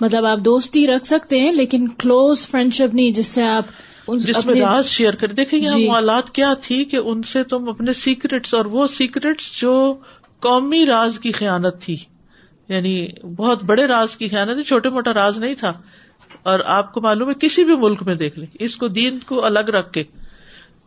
مطلب 0.00 0.24
آپ 0.26 0.38
دوستی 0.44 0.86
رکھ 0.86 1.06
سکتے 1.06 1.40
ہیں 1.40 1.52
لیکن 1.52 1.88
کلوز 1.88 2.48
فرینڈ 2.48 2.74
شپ 2.74 2.94
نہیں 2.94 3.10
جس 3.10 3.26
سے 3.26 3.42
آپ 3.42 3.64
جس 4.18 4.46
میں 4.46 4.54
راز 4.60 4.86
شیئر 4.86 5.12
کر 5.12 5.28
دیکھیں 5.28 5.58
یہاں 5.58 5.78
موالات 5.86 6.30
کیا 6.30 6.54
تھی 6.62 6.84
کہ 6.84 6.96
ان 6.96 7.22
سے 7.22 7.42
تم 7.42 7.68
اپنے 7.68 7.92
سیکرٹس 7.92 8.54
اور 8.54 8.64
وہ 8.64 8.86
سیکرٹس 8.86 9.60
جو 9.60 9.94
قومی 10.40 10.86
راز 10.86 11.18
کی 11.18 11.32
خیانت 11.32 11.80
تھی۔ 11.80 11.96
یعنی 12.68 13.08
بہت 13.36 13.64
بڑے 13.64 13.86
راز 13.86 14.16
کی 14.16 14.28
خیانت 14.28 14.54
تھی 14.54 14.62
چھوٹے 14.62 14.88
موٹا 14.88 15.14
راز 15.14 15.38
نہیں 15.38 15.54
تھا۔ 15.54 15.72
اور 16.42 16.60
آپ 16.64 16.94
کو 16.94 17.00
معلوم 17.00 17.28
ہے 17.28 17.34
کسی 17.34 17.64
بھی 17.64 17.76
ملک 17.76 18.02
میں 18.02 18.14
دیکھ 18.14 18.38
لیں۔ 18.38 18.46
اس 18.60 18.76
کو 18.76 18.88
دین 18.88 19.18
کو 19.26 19.44
الگ 19.44 19.58
رکھ 19.58 19.92
کے 19.92 20.02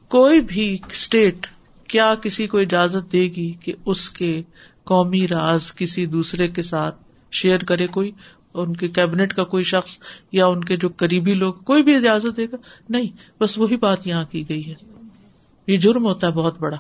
کوئی 0.07 0.41
بھی 0.41 0.77
اسٹیٹ 0.91 1.47
کیا 1.88 2.15
کسی 2.15 2.47
کو 2.47 2.57
اجازت 2.57 3.12
دے 3.12 3.23
گی 3.23 3.51
کہ 3.51 3.73
اس 3.85 4.09
کے 4.09 4.41
قومی 4.89 5.28
راز 5.28 5.75
کسی 5.75 6.06
دوسرے 6.06 6.47
کے 6.47 6.62
ساتھ 6.62 6.95
شیئر 7.32 7.58
کرے 7.58 7.88
کوئی، 7.88 8.12
ان 8.54 8.75
کے 8.75 8.88
کیبنیٹ 8.88 9.34
کا 9.34 9.43
کوئی 9.43 9.63
شخص 9.63 9.97
یا 10.32 10.45
ان 10.45 10.63
کے 10.63 10.78
جو 10.78 10.89
قریبی 10.97 11.34
لوگ، 11.34 11.54
کوئی 11.54 11.84
بھی 11.84 11.95
اجازت 11.95 12.38
دے 12.38 12.45
گا۔ 12.45 12.56
نہیں، 12.89 13.41
بس 13.41 13.58
وہی 13.58 13.78
بات 13.78 14.08
یہاں 14.08 14.25
کی 14.32 14.49
گئی 14.49 14.69
ہے۔ 14.69 14.73
یہ 15.67 15.78
جرم 15.78 16.06
ہوتا 16.06 16.28
ہے 16.28 16.32
بہت 16.32 16.60
بڑا۔ 16.60 16.78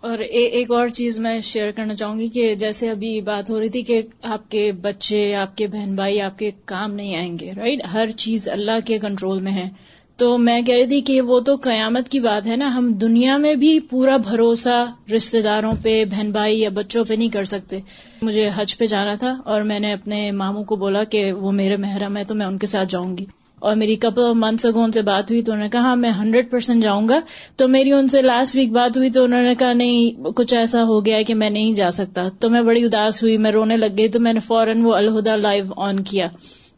اور 0.00 0.18
ایک 0.18 0.70
اور 0.70 0.88
چیز 0.88 1.18
میں 1.18 1.40
شیئر 1.40 1.70
کرنا 1.70 1.94
چاہوں 1.94 2.18
گی 2.18 2.28
کہ 2.28 2.54
جیسے 2.54 2.90
ابھی 2.90 3.20
بات 3.20 3.50
ہو 3.50 3.60
رہی 3.60 3.68
تھی 3.68 3.82
کہ 3.82 4.02
آپ 4.22 4.50
کے 4.50 4.72
بچے، 4.72 5.34
آپ 5.34 5.56
کے 5.56 5.66
بہن 5.66 5.94
بھائی، 5.94 6.20
آپ 6.20 6.38
کے 6.38 6.50
کام 6.64 6.92
نہیں 6.92 7.16
آئیں 7.16 7.38
گے 7.38 7.52
رائٹ 7.52 7.80
ہر 7.92 8.08
چیز 8.16 8.48
اللہ 8.48 8.86
کے 8.86 8.98
کنٹرول 8.98 9.42
میں 9.42 9.52
ہے۔ 9.52 9.68
تو 10.16 10.38
میں 10.38 10.62
کہہ 10.62 10.74
رہی 10.74 10.86
تھی 10.86 11.00
کہ 11.00 11.20
وہ 11.20 11.40
تو 11.40 11.56
قیامت 11.56 12.08
کی 12.08 12.20
بات 12.20 12.46
ہے 12.46 12.56
نا، 12.56 12.74
ہم 12.74 12.92
دنیا 12.92 13.36
میں 13.36 13.54
بھی 13.54 13.80
پورا 13.80 14.16
بھروسہ 14.16 14.92
رشتے 15.16 15.40
داروں 15.40 15.72
پہ، 15.82 16.04
بہن 16.04 16.30
بھائی 16.30 16.60
یا 16.60 16.68
بچوں 16.74 17.04
پہ 17.04 17.14
نہیں 17.14 17.28
کر 17.28 17.44
سکتے۔ 17.44 17.78
مجھے 18.22 18.46
حج 18.54 18.78
پہ 18.78 18.86
جانا 18.86 19.14
تھا 19.14 19.36
اور 19.44 19.60
میں 19.60 19.78
نے 19.78 19.92
اپنے 19.92 20.30
ماموں 20.30 20.64
کو 20.64 20.76
بولا 20.76 21.04
کہ 21.04 21.32
وہ 21.32 21.52
میرے 21.52 21.76
محرم 21.76 22.16
ہے 22.16 22.24
تو 22.24 22.34
میں 22.34 22.46
ان 22.46 22.58
کے 22.58 22.66
ساتھ 22.66 22.88
جاؤں 22.88 23.18
گی۔ 23.18 23.24
اور 23.58 23.76
میری 23.76 23.96
کپل 23.96 24.22
آف 24.22 24.36
منتھس 24.36 24.66
اگو 24.66 24.82
ان 24.82 24.92
سے 24.92 25.02
بات 25.02 25.30
ہوئی 25.30 25.42
تو 25.42 25.52
انہوں 25.52 25.64
نے 25.64 25.70
کہا 25.70 25.80
ہاں، 25.80 25.96
میں 25.96 26.10
ہنڈریڈ 26.10 26.50
پرسینٹ 26.50 26.82
جاؤں 26.82 27.08
گا۔ 27.08 27.18
تو 27.56 27.68
میری 27.68 27.92
ان 27.92 28.08
سے 28.08 28.22
لاسٹ 28.22 28.56
ویک 28.56 28.72
بات 28.72 28.96
ہوئی 28.96 29.10
تو 29.10 29.24
انہوں 29.24 29.42
نے 29.42 29.54
کہا، 29.54 29.72
نہیں، 29.72 30.20
کچھ 30.20 30.54
ایسا 30.54 30.82
ہو 30.82 31.06
گیا 31.06 31.22
کہ 31.22 31.34
میں 31.34 31.50
نہیں 31.50 31.74
جا 31.74 31.90
سکتا۔ 31.90 32.22
تو 32.40 32.50
میں 32.50 32.62
بڑی 32.62 32.84
اداس 32.84 33.22
ہوئی، 33.22 33.36
میں 33.36 33.50
رونے 33.50 33.76
لگ 33.76 33.98
گئی 33.98 34.08
تو 34.08 34.20
میں 34.20 34.32
نے 34.32 34.40
فوراً 34.40 34.82
وہ 34.82 34.94
الہدا 34.94 35.36
لائیو 35.36 35.64
آن 35.76 36.00
کیا۔ 36.00 36.26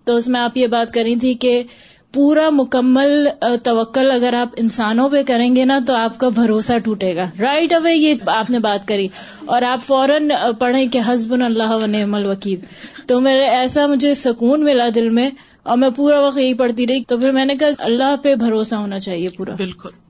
تو 0.05 0.15
اس 0.15 0.29
میں 0.29 0.41
آپ 0.41 0.57
یہ 0.57 0.67
بات 0.67 0.95
کری 0.95 1.17
تھی 1.17 1.35
کہ 1.35 1.63
پورا 2.15 2.51
مکمل 2.51 3.29
توکل 3.65 4.11
اگر 4.11 4.35
آپ 4.35 4.49
انسانوں 4.57 5.09
پہ 5.09 5.23
کریں 5.23 5.57
گے 5.57 5.65
نا 5.65 5.79
تو 5.87 5.95
آپ 5.95 6.19
کا 6.19 6.29
بھروسہ 6.29 6.73
ٹوٹے 6.85 7.17
گا۔ 7.17 7.23
رائٹ 7.41 7.73
اوے 7.73 7.95
یہ 7.95 8.15
آپ 8.27 8.51
نے 8.51 8.59
بات 8.59 8.89
کری۔ 8.89 9.09
اور 9.47 9.63
آپ 9.63 9.81
فوراً 9.87 10.29
پڑھیں 10.59 10.87
کہ 10.87 11.01
حزب 11.07 11.33
اللہ 11.33 11.71
و 11.71 11.87
نعم 11.87 12.15
الوکیل۔ 12.15 12.59
تو 13.07 13.21
میرے، 13.21 13.45
ایسا 13.45 13.87
مجھے 13.87 14.15
سکون 14.15 14.65
ملا 14.65 14.89
دل 14.95 15.09
میں 15.09 15.31
اور 15.63 15.77
میں 15.77 15.91
پورا 15.97 16.21
وقت 16.21 16.39
یہی 16.39 16.55
پڑھتی 16.55 16.87
رہی۔ 16.87 17.05
تو 17.05 17.19
پھر 17.19 17.33
میں 17.33 17.45
نے 17.45 17.57
کہا 17.57 17.69
اللہ 17.79 18.17
پہ 18.23 18.35
بھروسہ 18.35 18.75
ہونا 18.75 18.99
چاہیے 18.99 19.29
پورا۔ 19.29 19.55
بالکل۔ 19.55 20.08